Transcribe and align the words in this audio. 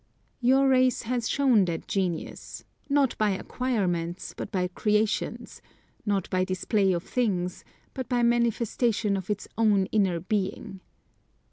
Your 0.39 0.67
race 0.67 1.03
has 1.03 1.29
shown 1.29 1.65
that 1.65 1.87
genius, 1.87 2.63
not 2.89 3.15
by 3.19 3.29
acquirements, 3.37 4.33
but 4.35 4.51
by 4.51 4.67
creations; 4.69 5.61
not 6.07 6.27
by 6.31 6.43
display 6.43 6.91
of 6.91 7.03
things, 7.03 7.63
but 7.93 8.09
by 8.09 8.23
manifestation 8.23 9.15
of 9.15 9.29
its 9.29 9.47
own 9.59 9.85
inner 9.91 10.19
being. 10.19 10.79